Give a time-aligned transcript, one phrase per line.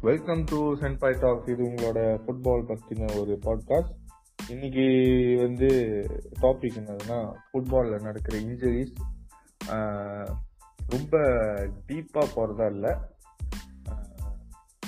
[0.00, 3.90] Welcome to சென்பாய் tax இது உங்களோட football பற்றின ஒரு பாட்காஸ்ட்
[4.48, 4.84] இன்னைக்கு
[5.42, 5.68] வந்து
[6.40, 8.94] டாபிக் என்னதுன்னா ஃபுட்பாலில் நடக்கிற இன்ஜுரிஸ்
[10.86, 11.18] ரொம்ப
[11.88, 12.94] டீப்பாக போகிறதா இல்லை.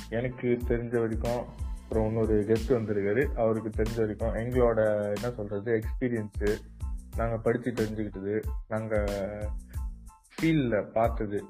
[0.09, 3.25] எனக்கு தெரிஞ்ச வரைக்கும் அப்புறம் இன்னொரு கெஸ்ட் வந்திருக்காரு.
[3.35, 6.59] அவருக்கு தெரிஞ்ச வரைக்கும் எங்களோட என்ன சொல்கிறது எக்ஸ்பீரியன்ஸு
[7.17, 9.07] நாங்கள் படித்து தெரிஞ்சுக்கிட்டது நாங்கள்
[10.35, 11.45] ஃபீல்டில் பார்த்தது.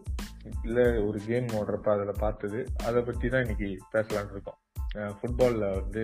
[0.64, 2.60] இல்லை ஒரு கேம் ஓடுறப்ப அதில் பார்த்தது.
[2.88, 4.58] அதை பற்றி தான் இன்னைக்கு பேசலான் இருக்கோம்.
[5.18, 6.02] ஃபுட்பாலில் வந்து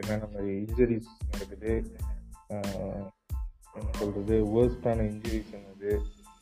[0.00, 1.72] என்னென்ன மாதிரி இன்ஜுரிஸ் நடக்குது
[3.78, 5.90] என்ன சொல்கிறது வேர்ஸ்டான இன்ஜுரிஸ் என்னது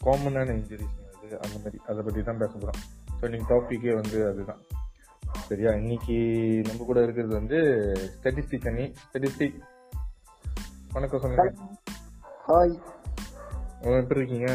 [0.06, 2.80] காமனான இன்ஜுரிஸ் என்னது அந்த மாதிரி அதை பற்றி தான் பேச போகிறோம்
[3.18, 4.62] ஸோ இன்னைக்கு டாப்பிக்கே வந்து அதுதான்.
[5.48, 5.70] சரியா?
[5.80, 6.16] இன்னைக்கு
[6.68, 7.58] நம்ம கூட இருக்கிறது வந்து
[8.16, 8.84] ஸ்டெட்டிஸ்டிக் அணி.
[9.04, 9.58] ஸ்டெட்டிஸ்டிக்
[10.92, 11.46] வணக்கம் சொல்லுங்க.
[12.48, 12.74] ஹாய்
[14.00, 14.50] எப்படி இருக்கீங்க?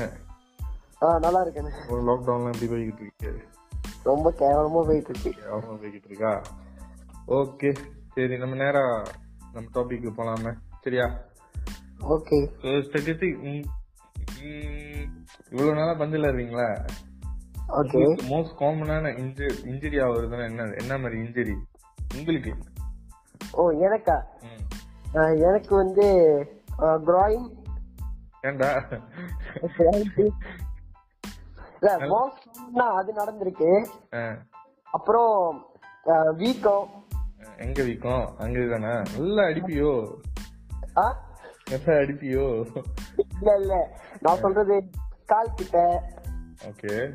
[1.01, 3.31] ஆ நல்லா இருக்கேன் ஒரு லாக்டவுன்லாம் எப்படி போய்கிட்டு இருக்கு?
[4.03, 6.31] ரொம்ப கேவலமா போயிட்டு இருக்கு அவங்க போய்கிட்டு இருக்கா
[7.27, 7.69] ஓகே
[8.15, 8.83] சரி நம்ம நேரா
[9.53, 10.51] நம்ம டாபிக் போலாமே.
[10.81, 11.05] சரியா?
[12.07, 12.37] ஓகே
[12.81, 13.43] ஸ்டெட்டிஸ்டிக்
[15.51, 16.67] இவ்வளவு நாளா பந்தில இருக்கீங்களா
[17.77, 19.11] ஓகே மோஸ்ட் காமனான
[19.65, 21.55] இன்ஜுரி ஆகுறதுன்னா என்ன என்ன மாதிரி இன்ஜுரி
[22.15, 22.51] உங்களுக்கு?
[23.51, 24.17] ஓ எனக்கா?
[25.41, 26.05] எனக்கு வந்து
[27.07, 27.47] கிராயின்
[28.43, 28.69] ஏன்டா?
[31.79, 33.85] இல்ல அது நடந்திருக்கு.
[34.83, 35.65] அப்புறம்
[36.35, 37.05] வீக்கம்.
[37.57, 38.35] எங்க வீக்கம்?
[38.37, 40.15] அங்க தானே நல்லா அடிப்பியோ?
[41.69, 42.65] நல்லா அடிப்பியோ?
[43.39, 43.99] இல்ல இல்ல.
[44.19, 44.89] நான் சொல்றது
[45.25, 46.03] கால் கிட்ட.
[46.65, 47.13] ஓகே.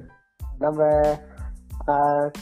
[0.58, 1.00] நம்ம
[1.88, 1.94] ஆ,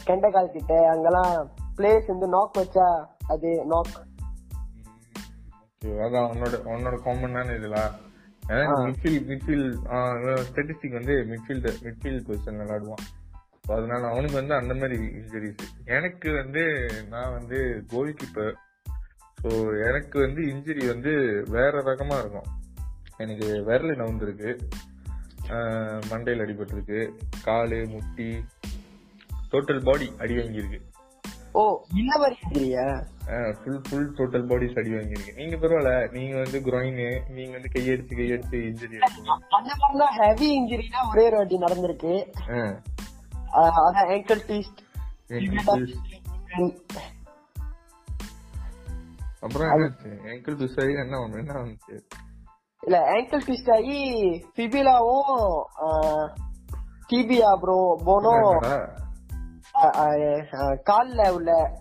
[0.05, 0.89] கெண்டை கால் கிட்ட.
[0.89, 4.09] அங்கெல்லாம் பிளேஸ் வந்து நாக் வச்சா அது நாக்
[5.85, 7.55] அதான் உன்னோட உன்னோட காமனான
[8.51, 9.75] இதெல்லாம் மிட்ஃபீல்ட் மிட்ஃபீல்ட்
[10.49, 13.03] ஸ்டாட்டிஸ்டிக் வந்து மிட்ஃபீல்ட் மிட்ஃபீல்ட் பொசிஷன் விளையாடுவான்
[13.65, 15.65] So அதனால அவனுக்கு வந்து அந்த மாதிரி இன்ஜுரிஸ்
[15.97, 16.63] எனக்கு வந்து
[17.09, 17.57] நான் வந்து
[17.87, 18.55] கோல் கீப்பர்
[19.41, 19.49] ஸோ
[19.87, 21.11] எனக்கு வந்து இன்ஜுரி வந்து
[21.49, 22.49] வேற ரகமா இருக்கும்.
[23.17, 24.51] எனக்கு விரல் நவுந்திருக்கு
[26.11, 26.99] மண்டையில் அடிபட்டிருக்கு.
[27.43, 28.29] காலு முட்டி
[29.51, 30.79] டோட்டல் பாடி அடி வாங்கியிருக்கு.
[31.51, 33.03] ஓ இருக்கிறியா
[33.63, 38.53] ஃபுல் ஃபுல் டோட்டல் பாடிஸ் அடி வாங்கியிருக்கு நீங்க பரவாயில்ல நீங்க வந்து குரோயின் நீங்க வந்து கையடிச்சு கையடிச்சு
[38.53, 38.97] இன்ஜுரி
[39.49, 42.13] அந்த மாதிரிலாம் ஹெவி இன்ஜுரினா ஒரே ஒரு வாட்டி நடந்திருக்கு.
[42.51, 44.77] ஆ, அதான் ankle twist.
[49.39, 50.07] அப்புறம் என்னாச்சு?
[50.07, 52.01] எங்கிள் துசாரி என்ன ஒண்ணு என்ன வந்துச்சு?
[52.81, 53.99] இல்ல ankle twist ஆகி
[54.55, 55.63] ஃபிபிலாவும்
[57.09, 57.97] டிபியா ப்ரோ
[58.51, 59.10] என்னடா?
[60.85, 61.71] கால்ல உள்ள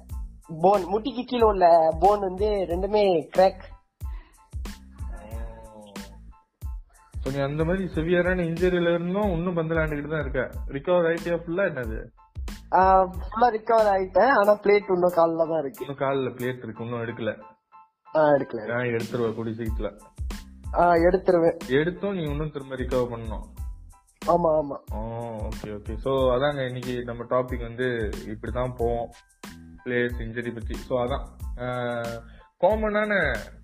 [0.61, 3.61] போன் முட்டிக்கு கீழே உள்ள போன் வந்து ரெண்டுமே கிராக்
[7.23, 10.51] So, நீ அந்த மாதிரி சிவியரான இன்ஜுரியில இருந்தும் இன்னும் பந்து விளையாண்டுக்கிட்டு தான் இருக்க.
[10.69, 12.07] ரிகவர் ஆயிட்டியா ஃபுல்லா என்னது?
[12.71, 14.29] ஃபுல்லா ரிகவர் ஆயிட்டேன்.
[14.29, 15.81] ஆனா பிளேட் இன்னும் கால்ல தான் இருக்கு.
[15.81, 16.85] இன்னும் காலில் பிளேட் இருக்கு.
[16.85, 17.43] இன்னும் எடுக்கல.
[18.15, 20.01] எடுக்கல நான் எடுத்துருவேன் கூடி சீக்கிரத்துல.
[20.75, 21.59] ஆ, எடுத்துருவேன்.
[21.69, 23.45] எடுத்தும் நீ இன்னும் திரும்ப ரிகவர் பண்ணணும்.
[24.23, 24.77] ஆமா ஆமா.
[25.45, 27.87] ஓகே ஓகே ஸோ அதாங்க இன்னைக்கு நம்ம டாபிக் வந்து
[28.27, 29.09] இப்படிதான் போவோம்.
[29.85, 30.75] பிளேயர்ஸ் இன்ஜுரி பத்தி.
[30.89, 31.25] ஸோ அதான்.
[32.61, 33.13] காமனான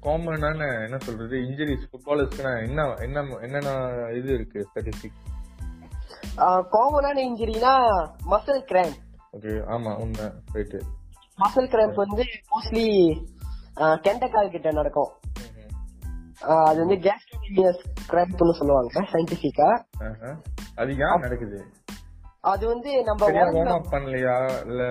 [0.03, 1.37] காமனான என்ன சொல்றது?
[1.39, 3.73] இன்ஜுரிஸ் ஃபுட்பாலர்ஸ்க்குனா என்ன என்ன என்னென்ன
[4.15, 5.19] இது இருக்கு ஸ்டாட்டிஸ்டிக்
[6.71, 7.75] காமனான இன்ஜுரினா
[8.27, 8.99] மசில் கிராம்ப்
[9.33, 10.27] ஓகே ஆமா உண்மை.
[10.55, 10.81] ரைட்டு
[11.39, 12.87] மசில் கிராம்ப் வந்து மோஸ்ட்லி
[14.07, 15.13] கெண்டக்கால் கிட்ட நடக்கும்.
[16.67, 17.26] அது வந்து கேஸ்ட்ரோமியஸ்
[18.11, 19.69] கிராம்ப்னு சொல்லுவாங்க சயின்டிபிக்கா
[20.75, 21.59] அது ஏன் நடக்குது?
[22.41, 24.35] அது வந்து நம்ம வார்ம் அப் பண்ணலையா?
[24.67, 24.83] இல்ல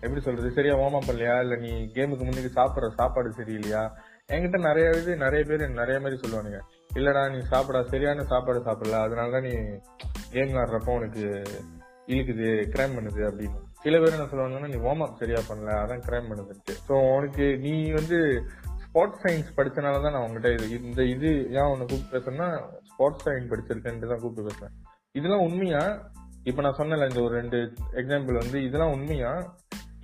[0.00, 0.50] எப்படி சொல்றது?
[0.50, 1.36] சரியா வார்ம் அப் பண்ணலையா?
[1.40, 3.82] இல்ல நீ கேமுக்கு முன்னுக்கு சாப்பிடுற சாப்பாடு சரியில்லையா?
[4.26, 6.58] என்கிட்ட நிறைய இது நிறைய பேர் நிறைய மாதிரி சொல்லுவானுங்க.
[6.94, 9.54] இல்லடா நீ சாப்பிடா சரியான சாப்பாடு சாப்பிடல அதனாலதான் நீ
[10.30, 11.24] கேம் ஆடுறப்போ உனக்கு
[12.06, 13.58] இழுக்குது கிரைம் பண்ணுது அப்படின்னு.
[13.82, 16.74] சில பேர் என்ன சொல்லுவாங்கன்னா நீ வார்ம் அப் சரியா பண்ணல அதான் கிரைம் பண்ணுதுன்ட்டு.
[16.88, 18.18] ஸோ உனக்கு நீ வந்து
[18.98, 22.46] ஸ்போர்ட்ஸ் சயின்ஸ் படிச்சனால தான் நான் உங்ககிட்ட இது இந்த இது ஏன் உன்னை கூப்பிட்டு பேசுறேன்னா
[22.88, 24.72] ஸ்போர்ட்ஸ் சயின்ஸ் படிச்சிருக்கேன்ட்டு தான் கூப்பிட்டு பேசுறேன்.
[25.18, 25.82] இதெல்லாம் உண்மையா?
[26.48, 27.58] இப்ப நான் சொன்னல இந்த ஒரு ரெண்டு
[28.00, 29.30] எக்ஸாம்பிள் வந்து இதெல்லாம் உண்மையா?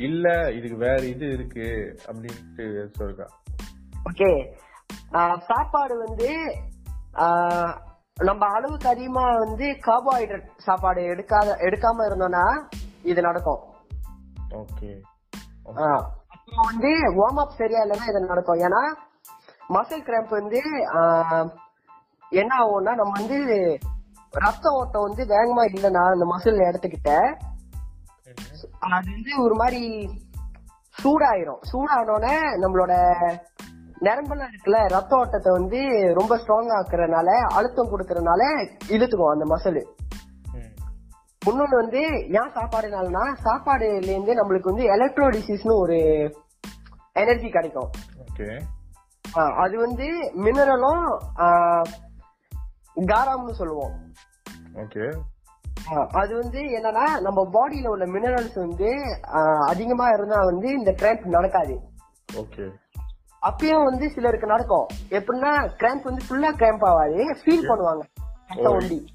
[0.09, 0.27] இல்ல
[0.59, 1.67] இதுக்கு வேற இது இருக்கு
[2.09, 2.67] அப்படின்ட்டு
[2.99, 3.27] சொல்றா.
[4.11, 4.31] ஓகே
[5.51, 6.31] சாப்பாடு வந்து
[8.31, 12.47] நம்ம அளவுக்கு அதிகமா வந்து கார்போஹைட்ரேட் சாப்பாடு எடுக்காத எடுக்காம இருந்தோம்னா
[13.13, 13.63] இது நடக்கும்.
[14.63, 14.93] ஓகே
[16.53, 18.83] வந்து வார்ம் அப் சரியா இல்லைன்னா இது நடக்கும் ஏன்னா
[19.69, 20.61] மசில் கிராம்ப் வந்து
[22.33, 23.39] என்ன ஆகும்னா நம்ம வந்து
[24.33, 27.13] ரத்த ஓட்டம் வந்து வேகமா இல்லைன்னா அந்த மசில் இடத்துக்கிட்ட
[28.79, 30.09] அது வந்து ஒரு மாதிரி
[30.97, 31.61] சூடாயிரும்.
[31.73, 32.93] சூடானோடனே நம்மளோட
[34.01, 35.79] நரம்பெல்லாம் இருக்குல்ல ரத்த ஓட்டத்தை வந்து
[36.15, 38.43] ரொம்ப ஸ்ட்ராங் ஆக்குறதுனால அழுத்தம் கொடுக்கறதுனால
[38.89, 39.81] இழுத்துக்கும் அந்த மசில்
[41.47, 45.99] இன்னொன்னு வந்து ஏன் சாப்பாடுனாலனா சாப்பாடுல இருந்து நம்மளுக்கு வந்து எலக்ட்ரோ டிசீஸ்னு ஒரு
[47.13, 47.91] எனர்ஜி கிடைக்கும்.
[49.57, 50.07] அது வந்து
[50.45, 51.19] மினரலும்
[52.97, 53.93] காராம்னு சொல்லுவோம்.
[54.75, 55.19] ஓகே.
[56.11, 58.91] அது வந்து என்னன்னா நம்ம பாடியில உள்ள மினரல்ஸ் வந்து
[59.67, 61.81] அதிகமா இருந்தா வந்து இந்த கிராம்ப் நடக்காது.
[62.33, 62.71] ஓகே.
[63.47, 64.87] அப்பயும் வந்து சிலருக்கு நடக்கும்.
[65.11, 67.37] எப்படின்னா கிராம்ப் வந்து ஃபுல்லா கிராம்ப் ஆகாது.
[67.43, 68.03] ஃபீல் பண்ணுவாங்க.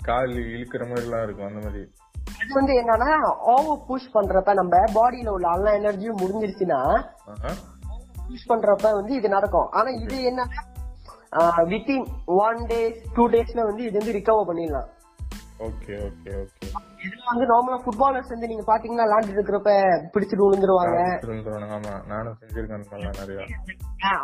[0.04, 1.92] கால் இழுக்கிற மாதிரி எல்லாம் இருக்கும் அந்த மாதிரி.
[2.39, 7.03] அது வந்து என்னன்னா ஓவர் புஷ் பண்றப்ப நம்ம பாடியில உள்ள எல்லா எனர்ஜியும் முடிஞ்சிருச்சுன்னா.
[8.27, 9.69] புஷ் பண்றப்ப வந்து இது நடக்கும்.
[9.69, 10.45] ஆனா இது என்னன்னா
[11.57, 14.88] வித்தின் ஒன் டேஸ் டூ டேஸ்ல வந்து இது வந்து ரிகவர் பண்ணிடலாம்.
[15.59, 16.68] Okay okay okay.
[17.03, 19.69] இதுல வந்து நார்மலா ஃபுட்பாலர்ஸ் வந்து நீங்க பாத்தீங்கன்னா விளாண்டு இருக்கிறப்ப
[20.13, 21.19] பிடிச்சிட்டு விழுந்துருவாங்க.
[21.57, 23.45] ஆமா நானும் செஞ்சிருக்கேன் நிறைய.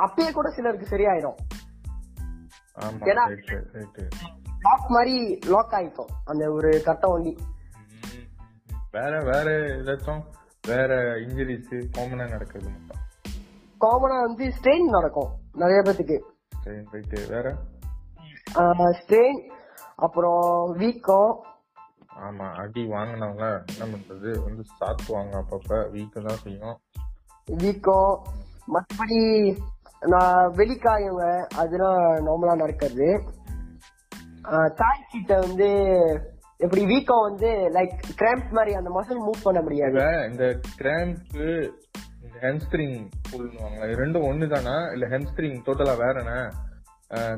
[0.05, 1.35] அப்பயே கூட சிலருக்கு சரியாயிடும்
[2.99, 4.07] ஏன்னா-
[4.61, 7.37] லாக் மாதிரி லாக் ஆயிக்கும் அந்த ஒரு கட்டம் ஒண்டி
[8.95, 9.47] வேற வேற
[9.77, 10.21] ஏதாச்சும்
[10.67, 13.01] வேற இன்ஜுரிஸ் காமனா நடக்குது மட்டும்.
[13.85, 16.17] காமனா வந்து ஸ்ட்ரெயின் நடக்கும் நிறைய பேத்துக்கு.
[16.63, 17.55] சரி ரைட்டு வேற?
[18.99, 19.41] ஸ்ட்ரெயின்
[19.95, 21.33] அப்புறம் வீக்கம்.
[22.25, 24.29] ஆமா அடி வாங்கினவங்க என்ன பண்றது?
[24.45, 26.77] வந்து சாத்துவாங்க அப்பப்ப வீக்கு தான் செய்யும்.
[27.45, 28.13] வீக்கம்
[28.73, 29.19] மற்றபடி
[30.13, 31.23] நான் வெளிக்காயங்க
[31.63, 33.09] அதெல்லாம் நார்மலா நடக்கிறது.
[34.81, 35.69] தாய் சீட்டை வந்து
[36.57, 39.97] எப்படி வீக்கம் வந்து லைக் கிராம்ப் மாதிரி அந்த மசில் மூவ் பண்ண முடியாது.
[40.31, 40.45] இந்த
[40.79, 41.33] கிராம்ப்
[42.43, 42.97] ஹெம்ஸ்ட்ரிங்
[43.31, 46.31] புல்னுவாங்க ரெண்டும் ஒண்ணு தானா இல்ல ஹெம்ஸ்ட்ரிங் டோட்டலா வேறன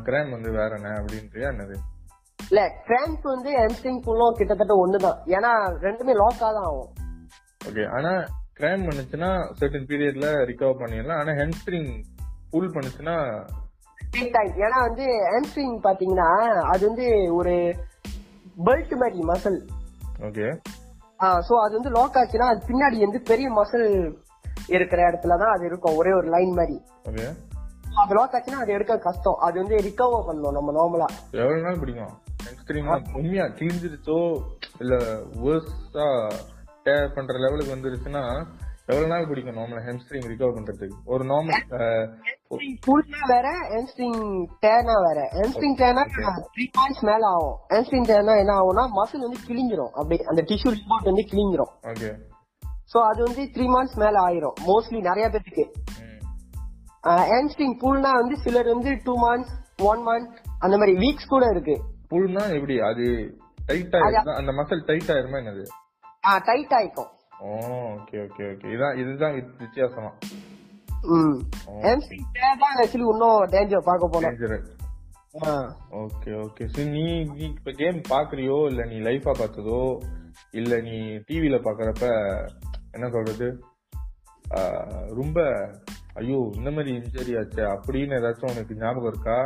[0.07, 1.75] கிராம் வந்து வேறன அப்படின்றியா என்னது?
[2.49, 5.19] இல்ல கிராம்ப் வந்து ஹெம்ஸ்ட்ரிங் புல்லும் கிட்டத்தட்ட ஒண்ணுதான்.
[5.35, 5.51] ஏன்னா
[5.85, 6.91] ரெண்டுமே லாக்கா தான் ஆகும்.
[7.65, 8.11] ஓகே ஆனா
[8.59, 11.19] கிராம் பண்ணுச்சுன்னா சர்டன் பீரியட்ல ரிகவர் பண்ணிடலாம்.
[11.21, 11.91] ஆனா ஹெம்ஸ்ட்ரிங்
[12.51, 13.17] புல் பண்ணுச்சுன்னா.
[14.65, 16.29] ஏன்னா வந்து ஹேம்ஸ்ட்ரிங் பாத்தீங்கன்னா
[16.73, 17.55] அது வந்து ஒரு
[18.65, 19.59] பெல்ட் மாதிரி மசில்
[20.27, 20.47] ஓகே.
[21.47, 23.87] சோ அது வந்து லாக் ஆச்சுன்னா அது பின்னாடி வந்து பெரிய மசில்
[24.67, 25.95] இருக்கிற இடத்துல தான் அது இருக்கும்.
[25.95, 26.77] ஒரே ஒரு லைன் மாதிரி.
[28.01, 29.37] அது லாக் ஆச்சுன்னா அது எடுக்க கஷ்டம்.
[29.47, 32.15] அது வந்து ரிகவர் பண்ணணும் நம்ம நார்மலா எவ்வளவு நாள் பிடிக்கும்?
[33.13, 34.19] உண்மையா கிழிஞ்சிருச்சோ
[34.79, 34.95] இல்ல
[35.43, 36.07] வேர்ஸா
[37.15, 38.23] பண்ற லெவலுக்கு வந்துருச்சுன்னா
[38.89, 40.97] எவ்வளவு நாள் பிடிக்கும் நார்மல் ஹெம்ஸ்ட்ரிங் ரிகவர் பண்றதுக்கு?
[41.13, 41.63] ஒரு நார்மல்
[42.85, 44.21] ஃபுல்னா வேற ஹேம்ஸ்ட்ரிங்
[44.65, 45.19] டேனா வேற.
[45.37, 46.03] ஹேம்ஸ்ட்ரிங் டேனா
[46.55, 47.57] த்ரீ பாயிண்ட்ஸ் மேல ஆகும்.
[47.73, 49.91] ஹேம்ஸ்ட்ரிங் டேனா என்ன ஆகும்னா மசில் வந்து கிழிஞ்சிரும்.
[49.99, 51.73] அப்படி அந்த டிஷ்யூ ரிப்போர்ட் வந்து கிழிஞ்சிரும்.
[51.91, 52.11] ஓகே
[52.93, 54.57] சோ அது வந்து த்ரீ மந்த்ஸ் மேல ஆயிரும்.
[54.69, 55.65] மோஸ்ட்லி நிறைய பேருக்கு
[57.33, 59.53] ஹேம்ஸ்ட்ரிங் புல்னா வந்து சிலர் வந்து டூ மந்த்ஸ்
[59.89, 60.33] ஒன் மந்த்
[60.65, 61.77] அந்த மாதிரி வீக்ஸ் கூட இருக்கு.
[62.13, 62.77] புல்னா எப்படி?
[62.91, 63.05] அது
[63.65, 65.65] டைட் ஆயிருந்தா அந்த மசில் டைட் ஆயிருமா என்னது?
[66.49, 67.49] டைட் ஆயிக்கும் ஓ
[67.91, 70.11] ஓகே ஓகே ஓகே இதான் இதுதான் வித்- வித்தியாசமா.
[71.11, 71.35] ம்.
[72.35, 74.69] டே தான் ஆக்சுவலி இன்னும் டேஞ்சர் பார்க்க போனோம் டேஞ்சரஸ்
[75.99, 77.03] ஓகே ஓகே சரி நீ
[77.47, 79.81] இப்ப கேம் பாக்குறியோ இல்ல நீ லைஃபா பார்த்ததோ
[80.51, 80.95] இல்ல நீ
[81.27, 82.05] டிவில பாக்குறப்ப
[82.91, 83.47] என்ன சொல்றது?
[85.13, 85.37] ரொம்ப
[86.13, 89.37] ஐயோ இந்த மாதிரி இன்ஜரி ஆச்சு அப்படின்னு ஏதாச்சும் உனக்கு ஞாபகம் இருக்கா?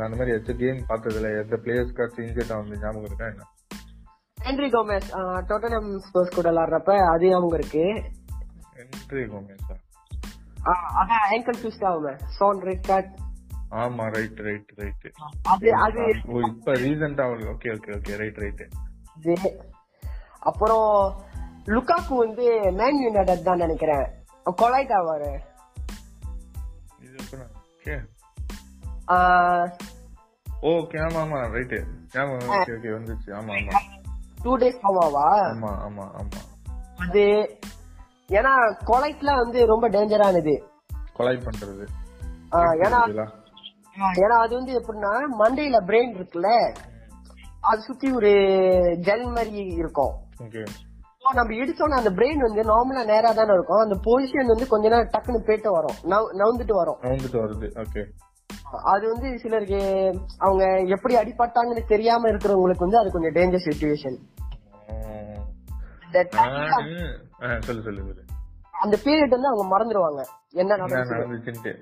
[0.00, 3.44] அந்த மாதிரி ஏதாச்சும் கேம் பார்த்ததுல எந்த பிளேயர்ஸ்க்காச்சும் இன்ஜெக்ட் ஆகுது ஞாபகம் இருக்கா என்ன?
[4.38, 5.08] ஹென்ரி கோமஸ்
[5.48, 7.84] டோட்டனம் ஸ்போர்ட்ஸ் கூட விளாடுறப்ப அது அவங்க இருக்கு.
[8.82, 9.74] என்ட்ரி கோமேஸா
[10.64, 12.12] ஆ, அதான் ஆங்கல் ட்விஸ்ட் ஆகுமே.
[12.36, 13.10] சோன் ரெட் கார்ட்
[13.76, 15.06] ஆமா ரைட் ரைட் ரைட்
[15.48, 18.62] அது அது ஓ இப்ப ரீசெண்டா okay okay okay right right
[20.42, 20.86] அப்புறம்
[21.66, 24.06] லுக்காக்கு வந்து மேன் யுனைடெட் தான் நினைக்கிறேன்.
[24.56, 25.30] கொலைட் ஆவாரு.
[26.98, 27.18] இது
[27.72, 27.96] ஓகே
[30.70, 31.78] ஓகே ஆமா ஆமா ரைட்டு
[32.14, 33.28] ஆமா ஓகே ஓகே வந்துச்சு.
[33.32, 33.80] ஆமா ஆமா.
[34.48, 36.60] டூ டேஸ் ஆமாவா ஆமா ஆமா ஆமா.
[36.96, 37.58] அது
[38.28, 40.62] ஏன்னா கொலைட்ல வந்து ரொம்ப டேஞ்சரானது
[41.12, 41.86] கொலை பண்றது.
[42.52, 43.28] ஏன்னா.
[44.12, 46.76] ஏன்னா அது வந்து எப்படின்னா மண்டையில பிரெயின் இருக்குல்ல
[47.60, 48.28] அது சுத்தி ஒரு
[49.00, 50.14] ஜெல் மாதிரி இருக்கும்.
[51.32, 53.78] நம்ம இடிச்சோம்னா அந்த பிரெயின் வந்து நார்மலா நேரா தானே இருக்கும்.
[53.78, 55.96] அந்த பொசிஷன் வந்து கொஞ்ச நேரம் டக்குன்னு போயிட்டு வரும்.
[56.02, 56.96] நவு- நவுந்துட்டு வரும்.
[57.02, 57.84] வந்துட்டு வருது.
[57.84, 58.04] ஓகே.
[58.70, 59.80] அது வந்து சிலருக்கு
[60.38, 64.18] அவங்க எப்படி அடிபட்டாங்கன்னு தெரியாம இருக்கிறவங்களுக்கு வந்து அது கொஞ்சம் டேஞ்சர் சுச்சுவேஷன்
[67.60, 68.24] சொல்லு சொல்லு சொல்லு.
[68.70, 71.72] அந்த பீரியட் வந்து அவங்க மறந்துடுவாங்க என்ன என்ன நடந்துச்சு நடந்துச்சுன்ட்டு.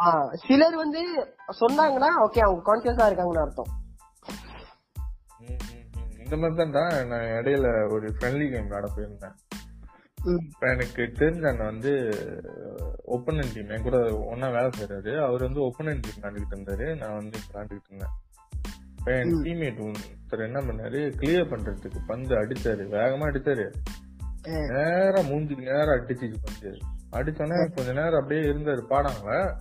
[0.00, 1.00] ஆ, சிலர் வந்து
[1.60, 3.70] சொன்னாங்கன்னா ஓகே அவங்க கான்சியஸா இருக்காங்கன்னு அர்த்தம்.
[6.18, 9.34] இந்த மாதிரி தான்டா நான் இடையில ஒரு ஃப்ரெண்ட்லி கேம் விளாட போயிருந்தேன்.
[10.60, 11.92] எனக்கு தெரிஞ்ச அண்ணன் வந்து
[13.12, 16.96] ஒப்பனன் டீம் என் கூட ஒன்னா வேலை செய்யறாரு அவர் வந்து ஒப்பனன் டீம் விளாண்டுக்கிட்டு இருந்தாரு.
[16.96, 18.20] நான் வந்து விளாண்டுக்கிட்டு இருந்தேன்.
[19.04, 21.12] என் டீம்மேட் ஒருத்தர் என்ன பண்ணாரு?
[21.20, 22.94] கிளியர் பண்றதுக்கு பந்து அடிச்சாரு.
[22.96, 23.70] வேகமா அடிச்சாரு.
[24.48, 24.58] ஆ.
[24.58, 26.78] நேரா மூஞ்சுக்கு நேரா அடிச்சிச்சு பந்து
[27.12, 28.82] அடிச்சோன்னே கொஞ்ச நேரம் அப்படியே இருந்தாரு.
[28.90, 29.56] பாடாங்கள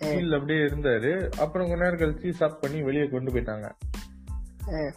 [0.00, 1.30] ஃபீல்ட்ல அப்படியே இருந்தாரு.
[1.30, 3.70] அப்புறம் கொஞ்ச நேரம் கழிச்சு ஸ்டாப் பண்ணி வெளியே கொண்டு போயிட்டாங்க.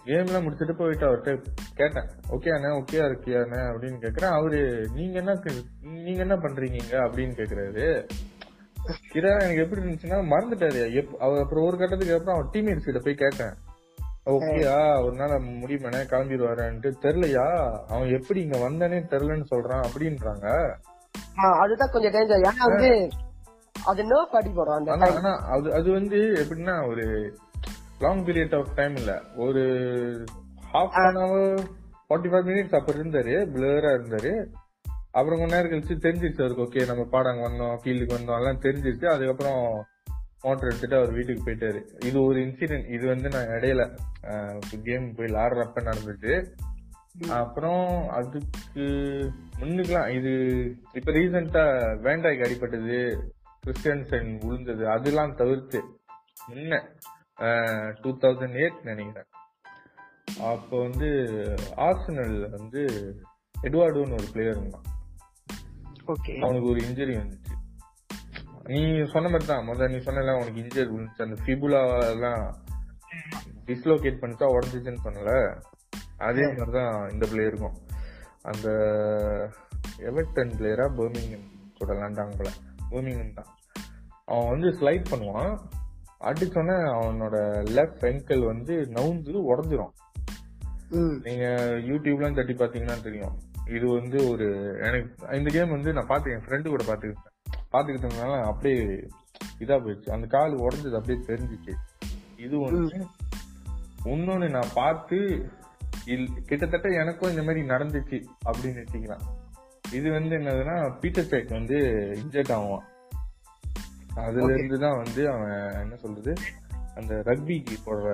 [0.06, 1.46] கேம் எல்லாம் முடிச்சுட்டு போயிட்டு அவர்கிட்ட
[1.76, 2.10] கேட்டேன்.
[2.30, 3.70] ஓகே அண்ணா ஓகே இருக்கியா அண்ணா?
[3.70, 4.32] அப்படின்னு கேக்குறேன்.
[4.32, 5.40] அவரு நீங்க என்ன
[5.82, 6.92] நீங்க என்ன பண்றீங்க?
[6.92, 8.08] அப்படின்னு கேக்குறாரு.
[9.14, 11.06] கிரா எனக்கு எப்படி இருந்துச்சுன்னா மறந்துட்டாரு.
[11.18, 13.54] அவர் அப்புறம் ஒரு கட்டத்துக்கு அப்புறம் அவர் டீம்மேட்ஸ் கிட்ட போய் கேட்டேன்.
[14.26, 16.10] ஓகேயா ஒரு நாள் முடியுமாண்ணே?
[16.10, 16.94] கிளம்பிடுவாரன்ட்டு.
[17.02, 17.72] தெரியலையா?
[17.88, 20.76] அவன் எப்படி இங்க வந்தானே தெரியலன்னு சொல்றான் அப்படின்றாங்க.
[21.36, 23.10] அதுதான் கொஞ்சம் டேஞ்சர் ஏன்னா வந்து
[23.86, 24.04] அது
[24.92, 25.16] ஆனா time.
[25.16, 27.38] ஆனா அது அது வந்து எப்படின்னா ஒரு
[28.04, 29.12] லாங் பீரியட் ஆஃப் டைம் இல்ல.
[29.46, 29.64] ஒரு
[30.74, 31.60] half an hour
[32.08, 34.32] forty five minutes அப்ப இருந்தாரு பிளரா இருந்தாரு.
[35.12, 39.06] அப்புறம் கொஞ்ச நேரம் கழிச்சு தெரிஞ்சிருச்சு அவருக்கு ஓகே நம்ம பாடாங்க வந்தோம் ஃபீல்டுக்கு வந்தோம் எல்லாம் தெரிஞ்சிருச்சு.
[39.14, 39.62] அதுக்கப்புறம்
[40.44, 41.80] மோட்டர் எடுத்துட்டு அவர் வீட்டுக்கு போயிட்டாரு.
[42.06, 43.86] இது ஒரு இன்சிடென்ட் இது வந்து நான் இடையில
[44.88, 46.34] கேம் போய் விளாடுறப்ப நடந்துச்சு.
[47.40, 47.86] அப்புறம்
[48.18, 48.86] அதுக்கு
[49.62, 50.32] முன்னுக்கலாம் இது
[50.98, 51.64] இப்ப ரீசெண்டா
[52.06, 53.00] வேண்டாய்க்கு அடிபட்டது
[53.64, 55.80] கிறிஸ்டியன்சன் விழுந்தது அதெல்லாம் தவிர்த்து
[56.50, 56.82] முன்ன
[58.02, 59.30] டூ தௌசண்ட் எயிட் நினைக்கிறேன்.
[60.40, 61.10] அப்போ வந்து
[61.76, 62.82] ஆர்சனல்ல வந்து
[63.62, 64.88] எட்வார்டுன்னு ஒரு பிளேயர் இருந்தான்.
[66.06, 67.54] ஓகே அவனுக்கு ஒரு இன்ஜுரி வந்துச்சு.
[68.64, 72.44] நீ சொன்ன மாதிரி தான் முதல்ல நீ சொன்னல உனக்கு இன்ஜுரி விழுந்துச்சு அந்த ஃபிபுலா எல்லாம்
[73.66, 75.34] டிஸ்லோகேட் பண்ணிட்டா உடஞ்சிச்சுன்னு சொன்னல
[76.18, 77.78] அதே மாதிரி தான் இந்த பிளேயருக்கும்
[78.42, 78.70] அந்த
[80.10, 82.50] எவர்டன் பிளேயரா பர்மிங்கம் கூட விளாண்டாங்க போல.
[82.92, 83.50] பர்மிங்கம் தான்.
[84.26, 85.54] அவன் வந்து ஸ்லைட் பண்ணுவான்.
[86.24, 89.90] அடிச்சோன்னே அவனோட லெஃப்ட் ankle வந்து நவுந்து உடஞ்சிரும்.
[90.90, 91.20] ம்.
[91.24, 91.46] நீங்க
[91.82, 93.40] யூடியூப்லாம் தட்டி பாத்தீங்கன்னா தெரியும்.
[93.70, 98.84] இது வந்து ஒரு எனக்கு இந்த கேம் வந்து நான் பாத்து என் ஃப்ரெண்டு கூட பாத்துக்கிட்டேன் பாத்துக்கிட்டதுனால அப்படியே
[99.60, 100.10] இதா போயிடுச்சு.
[100.10, 101.74] அந்த கால் உடஞ்சது அப்படியே தெரிஞ்சிச்சு.
[102.38, 103.06] இது ஒண்ணு.
[104.04, 105.50] இன்னொன்னு நான் பார்த்து
[106.46, 109.22] கிட்டத்தட்ட எனக்கும் இந்த மாதிரி நடந்துச்சு அப்படின்னு வச்சுக்கலாம்
[109.94, 111.78] இது வந்து என்னதுன்னா பீட்டர் சேக் வந்து
[112.24, 112.84] இன்ஜெக்ட் ஆவான்.
[114.16, 116.34] அதுல இருந்து தான் வந்து அவன் என்ன சொல்றது
[116.96, 118.08] அந்த ரக்பிக்கு போடுற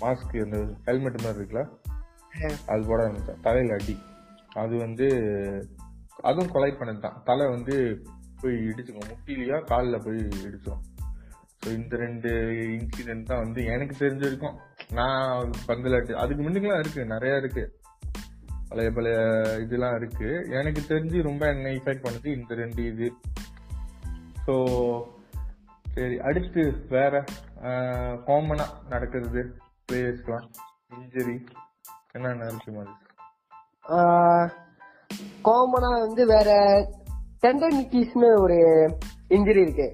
[0.00, 1.68] மாஸ்க் அந்த ஹெல்மெட் மாதிரி இருக்குல்ல
[2.66, 3.40] அது போட ஆரம்பிச்சான்.
[3.40, 3.98] தலையில அடி.
[4.52, 5.06] அது வந்து
[6.22, 7.22] அதுவும் கொலை பண்ணதுதான்.
[7.22, 8.04] தலை வந்து
[8.40, 9.08] போய் இடிச்சுக்கும்.
[9.10, 10.80] முட்டிலையா காலில் போய் இடிச்சிடும்
[11.66, 12.30] ஸோ இந்த ரெண்டு
[12.80, 14.58] இன்சிடென்ட் தான் வந்து எனக்கு தெரிஞ்ச வரைக்கும்
[14.92, 17.04] நான் பந்தலாட்டு அதுக்கு முன்னுக்கெல்லாம் இருக்கு.
[17.04, 17.78] நிறைய இருக்கு.
[18.68, 19.18] பழைய பழைய
[19.60, 20.46] இதெல்லாம் இருக்கு.
[20.50, 23.12] எனக்கு தெரிஞ்சு ரொம்ப என்னை இஃபெக்ட் பண்ணது இந்த ரெண்டு இது.
[24.46, 24.54] ஸோ
[25.94, 27.24] சரி அடுத்து வேற
[28.26, 29.40] காமனா நடக்கிறது
[29.88, 30.46] பிளேயர்ஸ்லாம்
[30.96, 31.36] இன்ஜுரி
[32.12, 32.94] என்னென்ன இருக்கு மாதிரி
[35.44, 36.50] காமனா வந்து வேற
[37.42, 38.58] டெண்டனிட்டிஸ்னு ஒரு
[39.28, 39.88] இன்ஜுரி இருக்கு.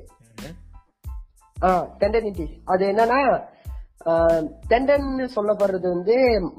[1.98, 3.18] டெண்டனிட்டிஸ் அது என்னன்னா
[4.68, 6.16] டெண்டன் சொல்லப்படுறது வந்து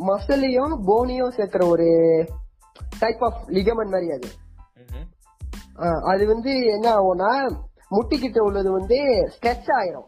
[0.07, 1.87] மசிலையும் போனியும் சேர்க்கிற ஒரு
[2.99, 4.29] டைப் ஆஃப் லிகமன் மாதிரி அது.
[5.83, 7.31] ஆ, அது வந்து என்ன ஆகும்னா
[7.91, 10.07] முட்டிக்கிட்ட உள்ளது வந்து ஸ்ட்ரெச் ஆயிரும்.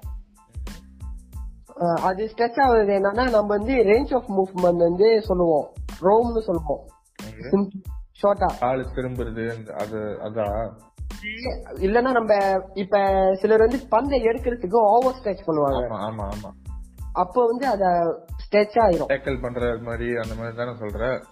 [2.01, 5.73] அது ஸ்ட்ரெச் ஆகுறது என்னன்னா நம்ம வந்து ரேஞ்ச் ஆஃப் மூவ்மெண்ட் வந்து சொல்லுவோம்.
[6.01, 6.87] ரோம்னு சொல்லுவோம்.
[8.21, 10.71] ஷார்ட்டா காலு திரும்புறது அது அதான்
[11.75, 15.81] இல்லன்னா நம்ம இப்ப சிலர் வந்து பந்தை எடுக்கிறதுக்கு ஓவர் ஸ்ட்ரெச் பண்ணுவாங்க.
[15.85, 16.51] ஆமா ஆமா ஆமா.
[17.13, 17.85] அப்ப வந்து அத
[18.43, 19.09] ஸ்ட்ரெச் ஆயிரும்.
[19.09, 21.23] டேக்கல் பண்ற மாதிரி அந்த மாதிரி தானே சொல்ற?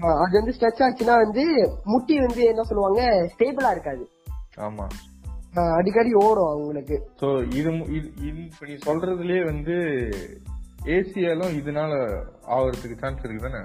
[0.00, 4.10] அது வந்து ஸ்ட்ரெச் ஆச்சுன்னா வந்து முட்டி வந்து என்ன சொல்லுவாங்க ஸ்டேபிளா இருக்காது.
[4.56, 4.86] ஆமா.
[5.76, 6.96] அடிக்கடி ஓடும் அவங்களுக்கு.
[7.20, 7.70] சோ இது
[8.28, 9.76] இப்ப நீ சொல்றதுலயே வந்து
[10.96, 11.92] ஏசியாலும் இதனால
[12.56, 13.62] ஆவறதுக்கு சான்ஸ் இருக்கு தானே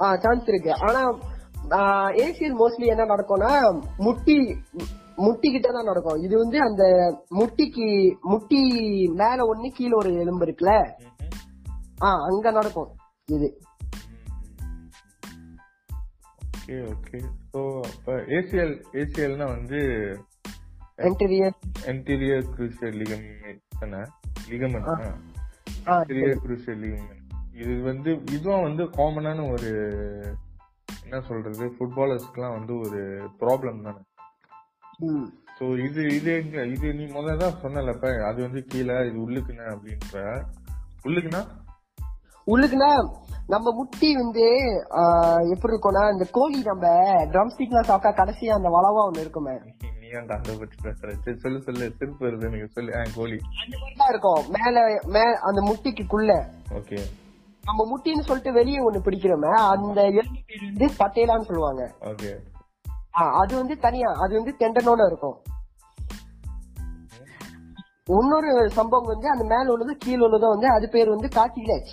[0.00, 0.72] ஆ சான்ஸ் இருக்கு.
[0.86, 1.00] ஆனா
[2.24, 3.52] ஏசியல் மோஸ்ட்லி என்ன நடக்கும்னா
[3.98, 4.36] முட்டி
[5.16, 6.20] முட்டி கிட்ட தான் நடக்கும்.
[6.22, 6.84] இது வந்து அந்த
[7.38, 7.88] முட்டிக்கு
[8.32, 8.60] முட்டி
[9.20, 10.74] மேல ஒண்ணு கீழ ஒரு எலும்பு இருக்குல்ல?
[12.02, 12.90] ஆ அங்க நடக்கும்
[13.26, 13.48] இது.
[16.56, 17.18] Okay okay.
[17.52, 17.60] சோ
[17.90, 19.80] அப்ப ஏசிஎல் ஏசிஎல்னா வந்து
[20.98, 21.50] anterior
[21.86, 24.00] anterior cruciate ligament தானே?
[25.86, 25.96] ஆ.
[25.96, 27.14] anterior cruciate ligament.
[27.54, 29.70] இது வந்து இதுவும் வந்து காமனான ஒரு
[31.02, 33.00] என்ன சொல்றது ஃபுட்பாலர்ஸ்க்குலாம் வந்து ஒரு
[33.40, 34.02] ப்ராப்ளம் தானே.
[35.58, 40.16] சோ இது இது எங்க இது நீ முதல்ல தான் சொன்னலப்ப அது வந்து கீழே இது உள்ளுக்குன அப்படின்ற.
[41.04, 41.40] உள்ளுக்குனா
[42.46, 42.90] உள்ளுக்குன்னா
[43.46, 44.44] நம்ம முட்டி வந்து
[45.50, 46.86] எப்படி இருக்கும்னா இந்த கோழி நம்ம
[47.32, 49.56] ட்ரம் ஸ்டிக்லாம் சாப்பிட்டா கடைசியா அந்த வளவா ஒண்ணு இருக்குமே.
[50.08, 51.36] நீ ஏன்டா அதை பத்தி பேசுற?
[51.36, 51.96] சொல்லு சொல்லு.
[51.98, 52.68] திருப்பி வருது எனக்கு.
[52.68, 52.96] சொல்லு.
[52.96, 54.44] ஆ அந்த இருக்கும்.
[54.48, 56.44] மேல மே அந்த முட்டிக்குள்ள.
[56.70, 56.98] ஓகே.
[57.62, 61.94] நம்ம முட்டின்னு சொல்லிட்டு வெளியே ஒண்ணு பிடிக்கிறோமே அந்த எலும்பு பேர் வந்து பட்டேலான்னு சொல்லுவாங்க.
[62.00, 62.36] ஓகே.
[63.10, 65.42] அது வந்து தனியா அது வந்து டெண்டனோட இருக்கும்.
[68.04, 71.90] இன்னொரு சம்பவம் வந்து அந்த மேல உள்ளது கீழ உள்ளதும் வந்து அது பேர் வந்து கார்டிலேஜ்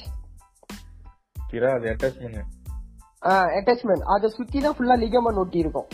[1.52, 2.44] கிரா அது அட்டாச்மெண்ட்
[3.60, 5.88] அட்டாச்மெண்ட் அதை சுத்தி தான் ஃபுல்லா லிகமன் ஒட்டி இருக்கும்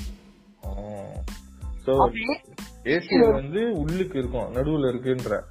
[1.86, 2.14] சோ
[2.84, 5.42] ஏசிஎல் வந்து உள்ளுக்கு இருக்கும் நடுவுல இருக்குன்ற.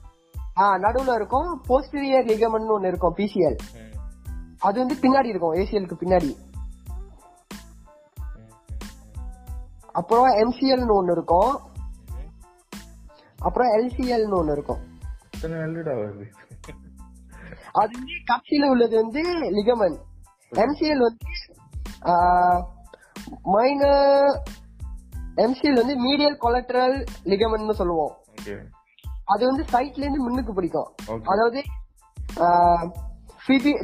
[0.57, 1.65] ஆ, நடுவுல இருக்கும்.
[1.69, 3.57] போஸ்டீரியர் லிகமன் ஒண்ணு இருக்கும் பிசிஎல்.
[4.59, 6.37] அது வந்து பின்னாடி இருக்கும் ஏசிஎலுக்கு பின்னாடி.
[9.93, 11.61] அப்புறம் எம்சிஎல்னு ஒன்னு இருக்கும்.
[13.39, 14.89] அப்புறம் எல்சிஎல்னு ஒன்னு இருக்கும்.
[17.73, 19.99] அது வந்து கட்சியில உள்ளது வந்து லிகமன்
[20.51, 21.19] எம்சிஎல் வந்து
[23.43, 24.43] மைனர்
[25.43, 26.97] எம்சிஎல் வந்து மீடியல் கொலட்ரல்
[27.33, 28.15] லிகமன் சொல்லுவோம்.
[29.33, 30.89] அது வந்து சைட்ல இருந்து முன்னுக்கு பிடிக்கும்.
[31.13, 31.27] Okay.
[31.33, 31.61] அதாவது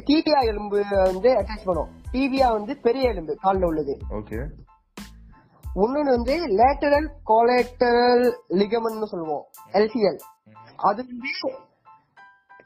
[0.08, 1.90] டிபியா எலும்பு வந்து அட்டாச் பண்ணும்.
[2.12, 3.94] டிபியா வந்து பெரிய எலும்பு கால்ல உள்ளது.
[4.18, 4.38] ஓகே
[5.84, 8.26] இன்னொன்னு வந்து லேட்டரல் கோலேட்டரல்
[8.60, 9.44] லிகமன் சொல்லுவோம்
[9.78, 10.20] எல்சிஎல்
[10.90, 11.32] அது வந்து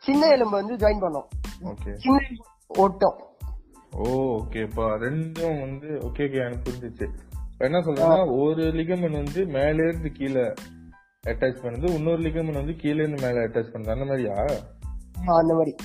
[0.06, 1.28] சின்ன எலும்பு வந்து ஜாயின் பண்ணும்.
[2.02, 2.44] சின்ன எலும்பு
[2.84, 3.18] ஒட்டும்
[3.96, 4.04] ஓ
[4.36, 4.62] ஓகே
[5.04, 7.06] ரெண்டும் வந்து ஓகே ஓகே எனக்கு புரிஞ்சிச்சு.
[7.60, 10.44] என்ன சொல்றேன்னா ஒரு லிகமன் வந்து மேல இருந்து கீழே
[11.26, 13.90] அட்டாச் பண்ணுது இன்னொரு லிகமன் வந்து கீழே இருந்து மேல அட்டாச் பண்ணுது.
[13.90, 14.34] அந்த மாதிரியா?
[15.26, 15.76] அந்த மாதிரி.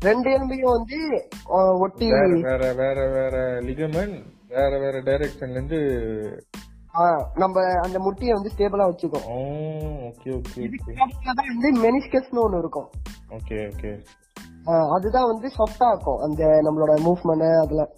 [0.00, 1.28] ரெண்டு எலும்பையும் வந்து
[1.78, 5.80] ஒட்டி வேற வேற வேற லிகமன் வேற வேற டைரக்ஷன்ல இருந்து
[7.34, 9.28] நம்ம அந்த முட்டியை வந்து ஸ்டேபிளா வச்சுக்கோம்.
[10.10, 10.94] ஓகே ஓகே
[11.34, 12.90] வந்து மெனிஸ்கஸ்னு ஒண்ணு இருக்கும்.
[13.28, 13.92] ஓகே ஓகே
[14.90, 16.18] அதுதான் வந்து சாஃப்டா இருக்கும்.
[16.18, 17.94] அந்த நம்மளோட மூவ்மெண்ட் அதுல.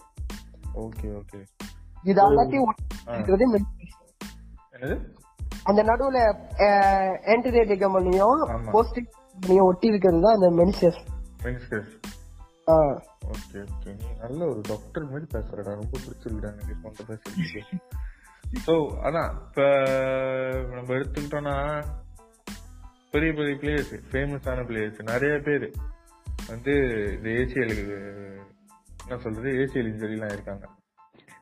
[0.75, 1.41] ஓகே ஓகே
[2.05, 2.71] இது எல்லாத்தையும்
[5.67, 6.19] அந்த நடுவுல
[7.33, 8.71] ஆன்டிரியர் லிகமனையும் ஆமா.
[8.73, 9.13] போஸ்டிக்
[9.65, 11.01] ஒட்டி இருக்கிறது தான் அந்த மெனிசஸ்
[11.45, 11.93] மெனிஸ்கஸ்
[13.27, 13.91] ஓகே ஓகே.
[14.21, 15.73] நல்ல ஒரு டாக்டர் மாதிரி பேசுறடா.
[15.75, 17.63] ரொம்ப பிடிச்சிருக்குடா எனக்கு சொந்த பேசுறதுக்கு.
[18.65, 19.63] ஸோ அதான் இப்ப
[20.73, 21.57] நம்ம எடுத்துக்கிட்டோம்னா
[23.13, 25.67] பெரிய பெரிய பிளேயர்ஸ் ஃபேமஸான பிளேயர்ஸ் நிறைய பேர்
[26.49, 26.73] வந்து
[27.15, 27.85] இந்த ஏசியலுக்கு
[29.01, 29.51] என்ன சொல்றது?
[29.63, 30.65] ஏசியல் இன்ஜுரிலாம் இருக்காங்க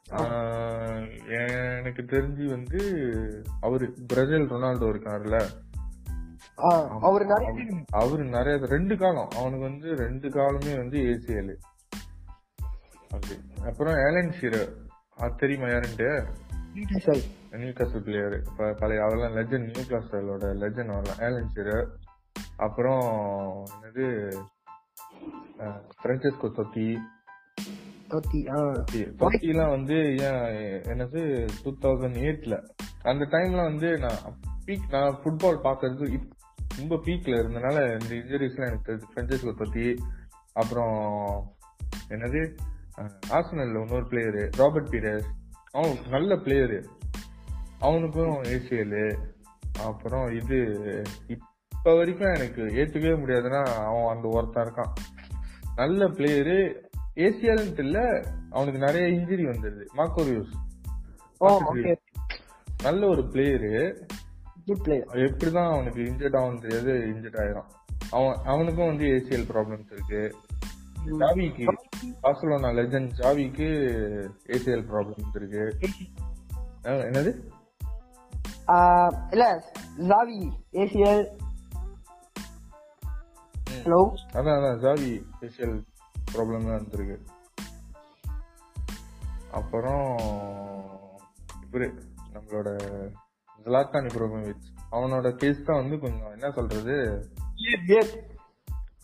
[0.07, 2.81] எனக்கு தெரிஞ்சு வந்து
[3.61, 5.39] அவரு பிரேசில் ரொனால்டோ இருக்காருல்ல.
[7.01, 11.55] அவர் நிறைய அவரு நிறைய ரெண்டு காலம் அவனுக்கு வந்து ரெண்டு காலமே வந்து ஏசிஎல்
[13.67, 14.73] அப்புறம் ஏலன் ஷீரர்.
[15.17, 16.11] அது தெரியுமா யாருன்ட்டு?
[16.73, 21.87] நியூ காசல் பிளேயர் பழைய அவெல்லாம் லெஜண்ட் நியூ காசலோட லெஜண்ட் அவெல்லாம் ஏலன் ஷீரர்.
[22.57, 23.05] அப்புறம்
[23.83, 24.07] என்னது
[26.03, 27.12] பிரான்சிஸ்கோ ஆ
[28.13, 30.43] தொத்திலாம் வந்து ஏன்
[30.83, 31.21] என்னது
[31.63, 32.57] டூ தௌசண்ட் எயிட்ல
[33.03, 34.19] அந்த டைம்ல வந்து நான்
[34.67, 36.21] பீக் நான் ஃபுட்பால் பாக்குறது
[36.77, 39.87] ரொம்ப பீக்ல இருந்தனால இந்த இன்ஜுரிஸ்லாம் எனக்கு தெரிஞ்சு பிரான்சிஸ்கோ தொத்தி
[40.53, 40.97] அப்புறம்
[42.09, 42.41] என்னது
[43.31, 45.29] ஆர்சனல்ல இன்னொரு பிளேயரு ராபர்ட் பீரஸ்
[45.71, 46.85] அவன் நல்ல பிளேயரு
[47.79, 49.17] அவனுக்கும் ஏசிஎல்
[49.79, 50.59] அப்புறம் இது
[51.27, 54.93] இப்ப வரைக்கும் எனக்கு ஏத்துக்கவே முடியாதுன்னா அவன் அந்த ஒருத்தன் இருக்கான்.
[55.77, 56.57] நல்ல பிளேயரு
[57.15, 59.85] ஏசிஎல்ன்ட்டு இல்ல அவனுக்கு நிறைய இன்ஜுரி வந்துருது.
[59.97, 60.53] மாக்கோரியூஸ்
[62.83, 64.09] நல்ல ஒரு பிளேயரு
[64.67, 67.69] குட் பிளேயர் எப்படிதான் அவனுக்கு இன்ஜர்ட் ஆகும் தெரியாது இன்ஜர்ட் ஆயிரும்.
[68.11, 70.37] அவன் அவனுக்கும் வந்து ஏசிஎல் ப்ராப்ளம்ஸ் இருக்கு.
[71.21, 71.65] ஜாவிக்கு
[72.23, 73.69] பார்சலோனா லெஜண்ட் ஜாவிக்கு
[74.47, 75.65] ஏசிஎல் ப்ராப்ளம்ஸ் இருக்கு.
[76.85, 77.33] என்னது?
[79.31, 79.45] இல்ல
[79.99, 80.39] ஜாவி
[80.73, 81.25] ஏசிஎல்
[83.85, 84.01] ஹலோ
[84.33, 85.77] அதான் அதான் ஜாவி ஏசிஎல்
[86.33, 87.19] ப்ராப்ளம் தான் இருந்திருக்கு.
[89.51, 90.17] அப்புறம்
[91.71, 92.69] இவரு நம்மளோட
[93.65, 97.27] ஜலாத்தான் இப்ரோவிச் அவனோட கேஸ் தான் வந்து கொஞ்சம் என்ன சொல்றது?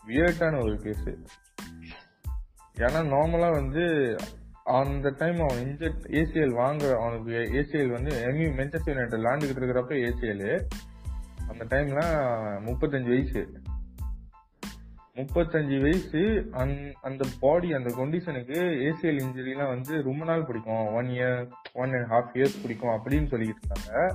[0.06, 1.08] வியர்டான ஒரு கேஸ்
[2.74, 4.16] ஏன்னா நார்மலா வந்து
[4.64, 10.66] அந்த டைம் அவன் இன்ஜெக்ட் ஏசிஎல் வாங்க அவனுக்கு ஏசிஎல் வந்து எம்யூ மென்செஸ்டர் யுனைடெட் விளாண்டுக்கிட்டு இருக்கிறப்ப ஏசிஎல்
[11.48, 12.00] அந்த டைம்ல
[12.68, 13.62] முப்பத்தஞ்சு வயசு.
[15.18, 16.18] முப்பத்தஞ்சு வயசு
[16.52, 18.58] அந்- அந்த பாடி அந்த கண்டிஷனுக்கு
[18.90, 20.94] ஏசிஎல் இன்ஜுரிலாம் வந்து ரொம்ப நாள் பிடிக்கும்.
[20.94, 24.14] One year one and half years பிடிக்கும் அப்படின்னு சொல்லிக்கிட்டு இருந்தாங்க.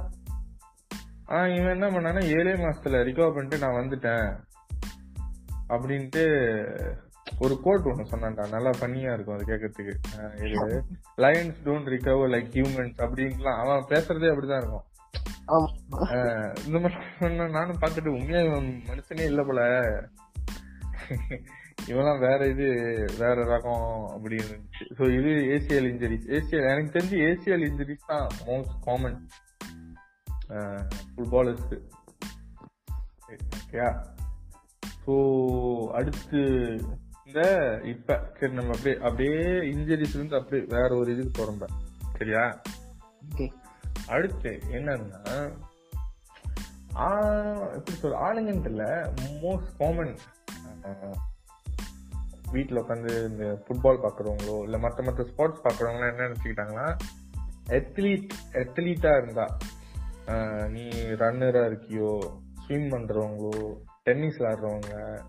[1.26, 4.40] ஆனா இவன் என்ன பண்ணானா ஏழே மாசத்துல ரிகவர் பண்ணிட்டு நான் வந்துட்டேன்
[5.70, 6.92] அப்படின்ட்டு
[7.40, 8.50] ஒரு கோட் ஒண்ணு சொன்னான்டா.
[8.50, 9.94] நல்லா ஃபன்னியா இருக்கும் அது கேட்கறதுக்கு.
[11.18, 13.58] Lions don't recover like humans அப்படின்ட்டுலாம்.
[13.58, 14.84] அவன் பேசுறதே அப்படிதான் இருக்கும்.
[16.66, 19.82] இந்த மாதிரி நானும் பார்த்துட்டு உண்மையா இவன் மனுஷனே இல்ல போல.
[21.88, 22.66] இவெல்லாம் வேற இது
[23.18, 24.86] வேற ரகம் அப்படின்னு இருந்துச்சு.
[24.98, 29.18] ஸோ இது ஏசிஎல் இன்ஜுரிஸ் ஏசிஎல் எனக்கு தெரிஞ்சு ஏசிஎல் இன்ஜுரிஸ் தான் மோஸ்ட் காமன்
[31.14, 31.78] ஃபுட்பாலர்ஸ்க்கு
[33.58, 33.90] ஓகேயா
[35.06, 35.14] ஸோ
[35.92, 36.42] அடுத்து
[37.26, 37.42] இந்த
[37.84, 39.38] இப்ப சரி நம்ம அப்படியே அப்படியே
[39.72, 41.70] இன்ஜுரிஸ்ல இருந்து அப்படியே வேற ஒரு இதுக்கு போறோம் இப்ப.
[42.18, 42.44] சரியா?
[44.08, 45.22] அடுத்து என்னன்னா
[46.98, 48.90] ஆ- எப்படி சொல்ற ஆளுங்கன்ட்டு
[49.42, 50.14] மோஸ்ட் காமன்
[52.52, 56.88] வீட்டில் உட்காந்து இந்த ஃபுட்பால் பார்க்குறவங்களோ இல்லை மற்ற மற்ற ஸ்போர்ட்ஸ் பார்க்குறவங்களாம் என்ன நினச்சிக்கிட்டாங்கன்னா
[57.68, 59.58] அத்லீட் எத்லீட்டாக இருந்தா
[60.70, 60.84] நீ
[61.22, 62.20] ரன்னராக இருக்கியோ
[62.66, 65.22] ஸ்விம் பண்ணுறவங்களோ டென்னிஸ் விளாட்றவங்க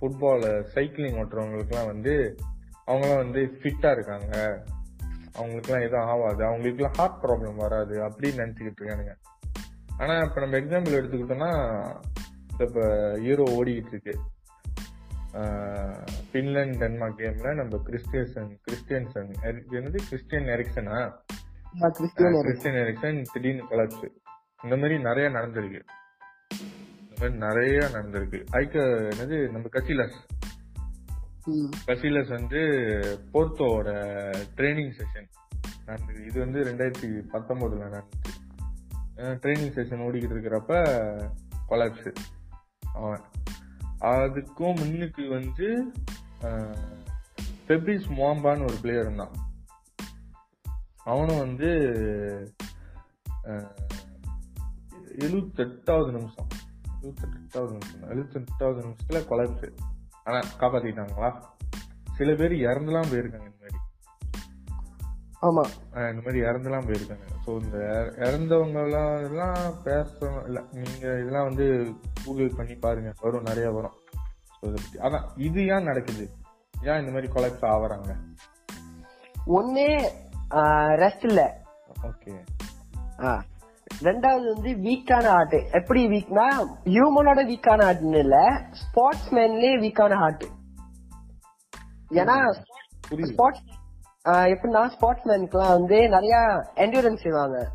[0.00, 2.38] ஃபுட்பால் சைக்கிளிங் ஓட்டுறவங்களுக்குலாம் வந்து
[2.86, 4.62] அவங்களாம் வந்து ஃபிட்டாக இருக்காங்க.
[5.34, 6.44] அவங்களுக்குலாம் எதுவும் ஆகாது.
[6.44, 9.14] அவங்களுக்குலாம் ஹார்ட் ப்ராப்ளம் வராது அப்படின்னு நினச்சிக்கிட்டு இருக்கானுங்க.
[9.96, 11.52] ஆனால் இப்போ நம்ம எக்ஸாம்பிள் எடுத்துக்கிட்டோம்னா
[12.58, 12.82] இப்போ
[13.18, 14.14] ஹீரோ ஓடிக்கிட்டு இருக்கு.
[16.32, 19.32] பின்லாந்து டென்மார்க் கேம்ல நம்ம கிறிஸ்டியன்சன் கிறிஸ்டியன்சன்.
[19.70, 19.96] என்னது?
[19.96, 21.12] கிறிஸ்டியன் எரிக்சனா?
[22.40, 23.22] Christian Eriksen.
[23.32, 24.08] திடீர்னு கொலாப்ஸ்
[24.62, 25.82] இந்த மாதிரி நிறைய நடந்திருக்கு.
[27.10, 28.46] இந்த மாதிரி நிறைய நடந்திருக்கு.
[28.50, 29.50] ஐக்க என்னது?
[29.50, 30.14] நம்ம கசிலஸ்.
[31.86, 32.58] கசிலஸ் வந்து
[33.32, 33.88] போர்த்தோட
[34.56, 35.28] ட்ரைனிங் செஷன்
[35.86, 38.40] நடந்தது இது வந்து ரெண்டாயிரத்தி பத்தொன்பதுல நடந்துச்சு.
[39.16, 40.72] ட்ரைனிங் செஷன் ஓடிக்கிட்டு இருக்கிறப்ப
[41.68, 42.14] கொலாப்ஸ்
[42.94, 43.20] அவன்.
[44.02, 45.92] அதுக்கும் முன்னுக்கு வந்து
[47.68, 49.34] பெப்ரிஸ் மோம்பான்னு ஒரு பிளேயர் இருந்தான்.
[51.04, 51.70] அவனும் வந்து
[55.18, 56.48] எழுபத்தெட்டாவது நிமிஷம்.
[57.02, 58.02] எழுபத்தெட்டாவது நிமிஷம்.
[58.02, 59.70] எழுபத்தெட்டாவது நிமிஷத்துல குழப்பு
[60.24, 61.30] ஆனா காப்பாத்திட்டாங்களா?
[62.12, 63.50] சில பேர் இறந்துலாம் போயிருக்காங்க.
[65.42, 65.64] ஆமா.
[65.94, 67.26] இந்த மாதிரி இறந்துலாம் போயிருக்காங்க.
[67.46, 73.12] ஸோ இந்த இற- இறந்தவங்க எல்லாம் பேசணும் இல்ல நீங்க இதெல்லாம் வந்து கூகுள் பண்ணி பாருங்க.
[73.20, 73.92] வரும் நிறைய வரும்.
[74.60, 76.30] இதை பத்தி- அதான் இது ஏன் நடக்குது?
[76.82, 78.16] ஏன் இந்த மாதிரி கொலாப்ஸ் ஆவறாங்க
[79.46, 80.08] ஒண்ணு
[81.00, 81.60] ரெஸ்ட் இல்ல.
[82.02, 82.38] ஓகே.
[83.24, 83.42] ஆ.
[84.02, 90.44] ரெண்டாவது வந்து வீக்கான ஆர்ட் எப்படி வீக்னா ஹியூமனோட வீக்கான ஆர்ட்னு இல்ல ஸ்போர்ட்ஸ் மேன்லயே வீக்கான ஆர்ட்
[92.10, 92.62] ஏன்னா
[93.22, 93.71] ஸ்போர்ட்ஸ்
[94.28, 96.36] எப்படின்னா ஸ்போர்ட்ஸ் மேனுக்குலாம் வந்து நிறைய
[96.74, 97.68] என்டூரன்ஸ் செய்வாங்க.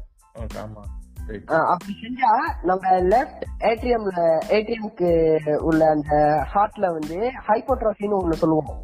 [1.48, 6.16] அப்படி செஞ்சா நம்ம லெஃப்ட் ஏடிஎம்ல ஏடிஎம்க்கு உள்ள அந்த
[6.54, 8.84] ஹார்ட்ல வந்து ஹைப்போட்ரோஃபின்னு ஒண்ணு சொல்லுவோம்.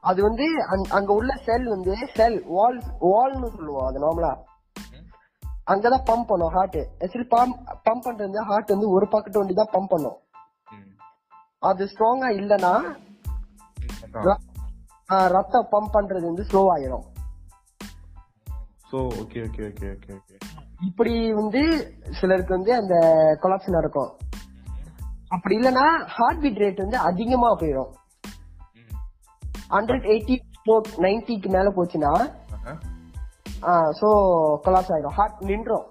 [0.00, 0.44] அது வந்து
[0.90, 4.36] அங்க- உள்ள செல் வந்து செல் வால் வால்னு சொல்லுவோம் அது நார்மலா
[5.70, 9.88] அங்கதான் பம்ப் பண்ணும் ஹார்ட் ஆக்சுவலி பம்ப் பம்ப் பண்றது ஹார்ட் வந்து ஒரு பக்கத்து வண்டி தான் பம்ப்
[9.88, 10.16] பண்ணும்
[11.58, 12.80] அது ஸ்ட்ராங்கா இல்லனா
[15.34, 17.06] ரத்தம் பம்ப் பண்றது வந்து ஸ்லோ ஆயிரும்.
[18.90, 20.34] So okay okay okay okay okay
[20.88, 21.62] இப்படி வந்து
[22.18, 22.96] சிலருக்கு வந்து அந்த
[23.42, 24.10] கொலாப்ஸ் நடக்கும்.
[25.34, 27.90] அப்படி இல்லனா ஹார்ட் பீட் ரேட் வந்து அதிகமா போயிடும்
[29.76, 30.36] ஹண்ட்ரட் எயிட்டி
[31.06, 32.12] நைன்டிக்கு மேல போச்சுன்னா
[34.00, 34.08] சோ
[34.66, 35.86] கொலாப்ஸ் ஆயிடும் ஹார்ட் நின்றோம்.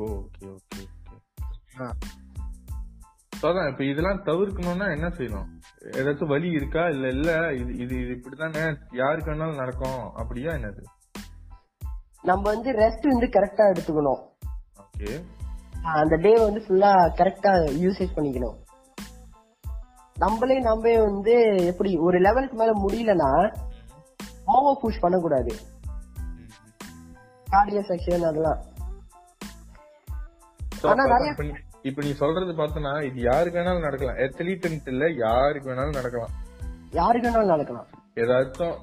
[0.00, 1.16] ஓகே ஓகே ஓகே
[1.76, 1.86] ஸோ
[3.42, 5.46] அதான் இப்போ இதெல்லாம் தவிர்க்கணும்னா என்ன செய்யணும்?
[5.80, 6.88] ஏதாச்சும் வழி இருக்கா?
[6.88, 10.14] இல்ல இல்ல இது இது இது இப்படிதானே யாருக்கு வேணாலும் நடக்கும்.
[10.14, 10.82] அப்படியா என்னது?
[12.22, 14.20] நம்ம வந்து ரெஸ்ட் வந்து கரெக்டா எடுத்துக்கணும்.
[14.80, 15.24] ஓகே.
[15.82, 18.60] அந்த டே வந்து ஃபுல்லா கரெக்டா யூசேஜ் பண்ணிக்கணும்.
[20.14, 23.56] நம்மளே நம்ம வந்து எப்படி ஒரு லெவலுக்கு மேல முடியலன்னா
[24.44, 25.56] ஓவர் புஷ் பண்ணக்கூடாது.
[27.50, 28.62] கார்டியோ செக்ஷன் அதெல்லாம்.
[30.82, 34.16] ஆனா நிறைய- இப்ப நீ- சொல்றது பார்த்தனா இது யாருக்கு வேணாலும் நடக்கலாம்.
[34.16, 36.30] எத்தலீட் இல்ல யாருக்கு வேணாலும் நடக்கலாம்.
[36.90, 37.86] யாருக்கு வேணாலும் நடக்கலாம்.
[38.14, 38.78] ஏதாச்சும்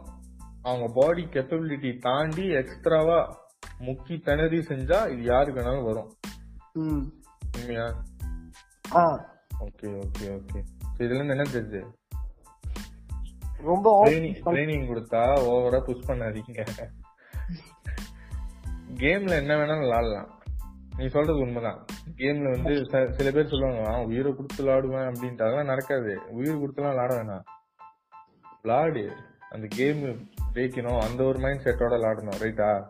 [0.62, 3.38] அவங்க பாடி கேப்பபிலிட்டி தாண்டி எக்ஸ்ட்ராவா
[3.79, 6.13] முக்கி திணறி செஞ்சா இது யாருக்கு வேணாலும் வரும்.
[6.73, 8.03] உண்மையா?
[9.59, 10.63] Okay okay okay.
[10.97, 11.85] இதுல இருந்து என்ன தெரியுது?
[13.57, 16.65] ரொம்ப ட்ரைனிங் கொடுத்தா ஓவரா புஷ் பண்ணாதீங்க.
[18.93, 20.27] கேம்ல என்ன வேணாலும் விளாடலாம்.
[20.97, 21.85] நீ சொல்றது உண்மைதான்.
[22.17, 26.19] கேம்ல வந்து சில பேர் சொல்லுவாங்க "ஆ, உயிரை கொடுத்து விளாடுவேன் அப்படின்ட்டு அதெல்லாம் நடக்காது.
[26.30, 27.43] உயிர் கொடுத்துலாம் விளாட வேணாம்.
[28.63, 29.12] விளாடு.
[29.50, 31.00] அந்த கேம் ஜெயிக்கணும்.
[31.00, 32.39] அந்த ஒரு மைண்ட் செட்டோட விளாடணும்.
[32.39, 32.86] ரைட்டா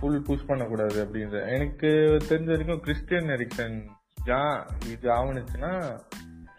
[0.00, 1.52] ஃபுல் புஷ் பண்ணக்கூடாது அப்படின்ற.
[1.54, 1.86] எனக்கு
[2.28, 3.86] தெரிஞ்ச வரைக்கும் கிறிஸ்டியன் எரிக்சன்
[4.26, 5.98] ஜா இது ஆவணுச்சுன்னா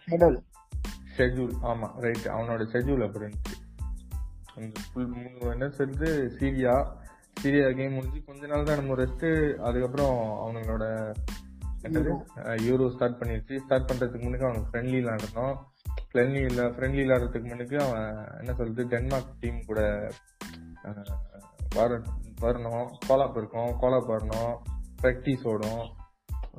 [0.06, 0.40] ஷெட்யூல்
[1.16, 3.56] ஷெட்யூல் ஆமா ரைட் அவனோட ஷெட்யூல் அப்படி இருந்துச்சு.
[4.56, 6.86] அந்த மூணு என்ன சொல்றது சீரியா
[7.42, 11.14] சீரியா கேம் முடிஞ்சு கொஞ்ச நாள் தான் நம்ம ரெஸ்ட் அதுக்கப்புறம் அவங்களோட
[11.82, 12.92] யூரோ.
[12.92, 15.56] ஸ்டார்ட் பண்ணிருச்சு ஸ்டார்ட் பண்றதுக்கு முன்னுக்கு அவனுக்கு ஃப்ரெண்ட்லி விளாடணும்
[16.12, 20.10] ஃப்ரெண்ட்லி இல்ல ஃப்ரெண்ட்லி விளாடுறதுக்கு முன்னுக்கு அவன் என்ன சொல்றது டென்மார்க் டீம் கூட
[21.74, 22.00] வர
[22.40, 22.88] வரணும்.
[23.08, 23.70] கோலாப் இருக்கும்.
[23.80, 24.56] கோலாப் வரணும்.
[25.02, 25.82] ப்ராக்டிஸ் ஓடும்.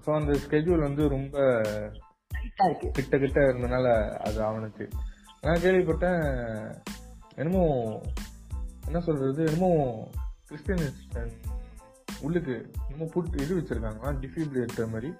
[0.05, 1.37] ஸோ அந்த ஸ்கெட்யூல் வந்து ரொம்ப
[2.91, 4.87] கிட்ட கிட்ட இருந்தனால அது அவனுக்கு
[5.41, 6.23] நான் கேள்விப்பட்டேன்
[7.35, 7.65] என்னமோ
[8.85, 9.71] என்ன சொல்றது என்னமோ
[10.45, 10.93] கிறிஸ்டியன்
[12.21, 15.13] உள்ளுக்கு என்னமோ புட் இது வச்சிருக்காங்களா டிஃபிபிலேட்டர் மாதிரி?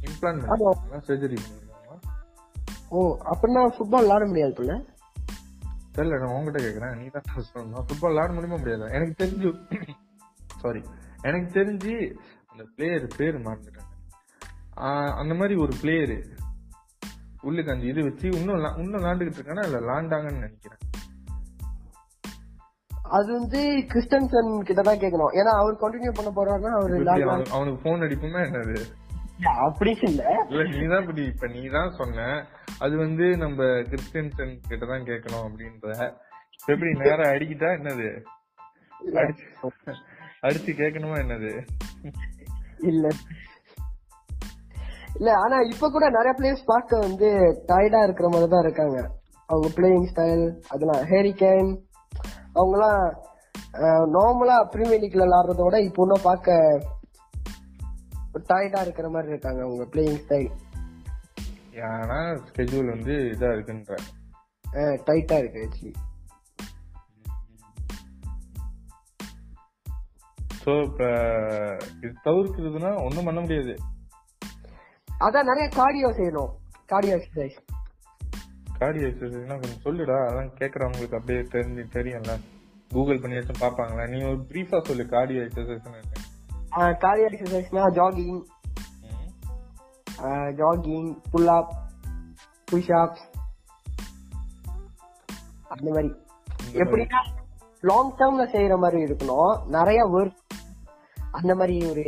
[0.00, 1.96] Implant பண்ணிருக்காங்களா surgery பண்ணிருக்காங்களா?
[2.88, 4.80] ஓ அப்படின்னா ஃபுட்பால் விளாட முடியாது போல?
[5.94, 6.96] தெரியல நான் உங்ககிட்ட கேக்குறேன்.
[6.98, 7.22] நீ தான்.
[7.54, 8.92] சொல்லணும் ஃபுட்பால் விளாட முடியுமா முடியாதா?
[8.92, 9.68] எனக்கு தெரிஞ்சு
[10.60, 10.82] சாரி
[11.22, 13.88] எனக்கு தெரிஞ்சு அந்த பிளேயர் பேர் மறந்துட்டேன்.
[14.76, 16.34] ஆஹ் அந்த மாதிரி ஒரு பிளேயரு
[17.42, 20.78] உள்ளுக்கு அந்த இது வச்சு இன்னும் இன்னும் விளாண்டுகிட்டு இருக்கானா இல்ல லாண்டாங்கன்னு நினைக்கிறேன்.
[23.10, 23.60] அது வந்து
[23.92, 28.76] கிறிஸ்டன்சன் கிட்ட தான் கேட்கணும் ஏன்னா அவர் கண்டினியூ பண்ண போறாருன்னா அவர் அவனுக்கு- போன் அடிப்புமா என்னது?
[29.60, 30.44] அப்படி இல்ல.
[30.48, 32.46] இல்ல நீதான் இப்படி இப்ப நீதான் சொன்ன.
[32.78, 36.12] அது வந்து நம்ம கிறிஸ்டியன்சன் கிட்ட தான் கேட்கணும் அப்படின்ற.
[36.66, 38.08] எப்படி நேரம் அடிக்கிட்டா என்னது?
[40.42, 41.52] அடிச்சு கேட்கணுமா என்னது?
[42.78, 43.08] இல்ல.
[45.14, 47.28] இல்ல ஆனா இப்ப கூட நிறைய பிளேயர்ஸ் பார்க்க வந்து
[47.68, 48.98] டயர்டா இருக்கிற மாதிரி தான் இருக்காங்க.
[49.48, 51.04] அவங்க பிளேயிங் ஸ்டைல் அதெல்லாம்.
[51.04, 51.32] ஹேரி
[52.56, 53.00] கேன் அவங்கலாம்
[54.14, 56.54] நார்மலா பிரீமியர் லீக்ல விளாடுறதோட இப்போ இன்னும் பார்க்க
[58.48, 60.50] டயர்டா இருக்கிற மாதிரி இருக்காங்க அவங்க பிளேயிங் ஸ்டைல்
[61.86, 63.94] ஏன்னா ஸ்கெட்யூல் வந்து இதா இருக்குன்ற.
[65.08, 65.94] டைட்டா இருக்கு ஆக்சுவலி
[70.64, 71.08] சோ இப்ப
[72.02, 73.74] இது தவிர்க்கிறதுனா ஒண்ணும் பண்ண முடியாது.
[75.24, 76.52] அதான் நிறைய கார்டியோ செய்யணும்.
[76.92, 77.58] கார்டியோ எக்ஸசைஸ்
[78.80, 80.18] கார்டியோ எக்ஸசைஸ்னா கொஞ்சம் சொல்லுடா.
[80.28, 82.40] அதான் கேக்குறவங்களுக்கு அப்படியே தெரிஞ்சு தெரியும்ல.
[82.90, 86.04] கூகுள் பண்ணி வச்சு பாப்பாங்களா நீ ஒரு பிரீஃபா சொல்லு cardio exercise
[86.76, 88.42] cardio எக்ஸசைஸ்னா jogging
[90.56, 91.72] jogging pull up
[92.64, 93.18] push up
[95.68, 96.14] அந்த மாதிரி.
[96.72, 97.26] எப்படின்னா
[97.80, 99.66] லாங் டேர்ம்ல செய்யற மாதிரி இருக்கணும்.
[99.66, 100.36] நிறைய ஒர்க்
[101.32, 102.00] அந்த மாதிரி ஒரு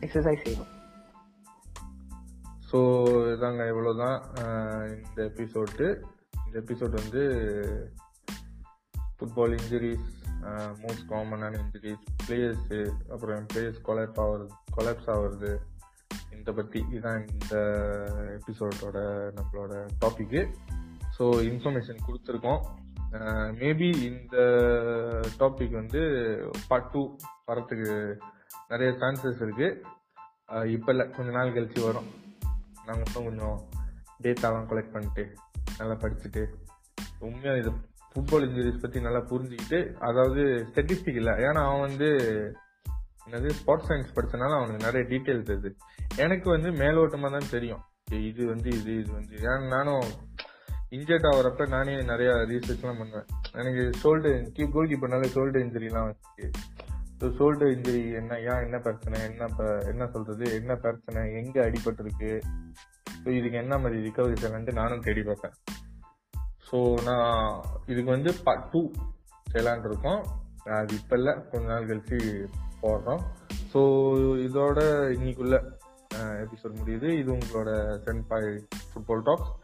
[0.00, 0.79] எக்ஸசைஸ் செய்யணும்.
[2.70, 2.78] ஸோ
[3.34, 5.86] இதாங்க இவ்வளவுதான் தான் இந்த எபிசோடு
[6.46, 7.22] இந்த எபிசோட் வந்து
[9.18, 10.08] ஃபுட்பால் இன்ஜுரிஸ்
[10.82, 12.78] மோஸ்ட் காமனான இன்ஜுரிஸ் பிளேயர்ஸு
[13.08, 15.50] அப்புறம் பிளேயர்ஸ் கொலாப் ஆகிறது கொலாப்ஸ் ஆகிறது
[16.32, 17.56] இந்த பற்றி இதுதான் இந்த
[18.38, 18.98] எபிசோடோட
[19.38, 19.72] நம்மளோட
[20.04, 20.42] டாப்பிக்கு
[21.18, 22.60] ஸோ இன்ஃபர்மேஷன் கொடுத்துருக்கோம்.
[23.60, 24.36] மேபி இந்த
[25.38, 26.00] டாபிக் வந்து
[26.68, 27.02] பார்ட் டூ
[27.46, 27.92] வரத்துக்கு
[28.68, 32.08] நிறைய சான்சஸ் இருக்குது இப்போ இல்லை கொஞ்ச நாள் கழிச்சு வரும்.
[32.90, 33.58] நாங்கள் மட்டும் கொஞ்சம்
[34.24, 35.24] டேட்டாலாம் கலெக்ட் பண்ணிட்டு
[35.78, 36.42] நல்லா படிச்சுட்டு
[37.26, 37.70] உண்மையாக இது
[38.12, 41.34] ஃபுட்பால் இன்ஜுரிஸ் பற்றி நல்லா புரிஞ்சுக்கிட்டு அதாவது ஸ்டட்டிஸ்டிக் இல்லை.
[41.46, 42.08] ஏன்னா அவன் வந்து
[43.26, 45.70] என்னது ஸ்போர்ட்ஸ் சயின்ஸ் படித்தனால அவனுக்கு நிறைய டீட்டெயில் தெரியுது
[46.24, 47.82] எனக்கு வந்து மேலோட்டமாக தான் தெரியும்.
[48.28, 49.36] இது வந்து இது இது வந்து.
[49.48, 50.06] ஏன்னா நானும்
[50.96, 53.28] இன்ஜர்ட் ஆகிறப்ப நானே நிறையா ரீசர்ச்லாம் பண்ணுவேன்.
[53.60, 56.89] எனக்கு ஷோல்டர் கோல் கீப்பர்னால ஷோல்டர் இன்ஜுரிலாம் எல்லாம்
[57.26, 58.40] ஷோல்டர் இன்ஜுரி என்ன?
[58.40, 59.20] ஏன் என்ன பிரச்சனை?
[59.22, 60.54] என்ன ப- என்ன சொல்றது?
[60.54, 61.34] என்ன பிரச்சனை?
[61.34, 62.40] எங்க அடிபட்டிருக்கு?
[63.24, 65.52] ஸோ இதுக்கு என்ன மாதிரி ரிகவரி செய்யலான்ட்டு நானும் தேடி பார்ப்பேன்.
[66.70, 68.90] ஸோ நான் இதுக்கு வந்து பார்ட் டூ
[69.52, 70.24] செய்யலான் இருக்கோம்.
[70.64, 71.34] அது இப்ப இல்ல.
[71.34, 72.46] கொஞ்ச நாள் கழிச்சு
[72.82, 73.20] போடுறோம்.
[73.74, 73.78] ஸோ
[74.38, 74.78] இதோட
[75.14, 75.62] இன்னைக்குள்ள
[76.14, 77.18] எபிசோட் முடியுது.
[77.18, 79.56] இது உங்களோட சென் பாய் ஃபுட்பால் டாக்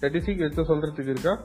[0.00, 1.44] ஸ்டாட்டிஸ்டிக் எதுவும் சொல்றதுக்கு இருக்கா?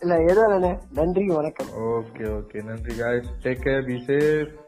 [0.00, 0.80] இல்ல இல்லைண்ணே.
[0.92, 1.68] நன்றி வணக்கம்.
[1.68, 3.24] ஓகே ஓகே நன்றி guys.
[3.42, 4.64] Take care be safe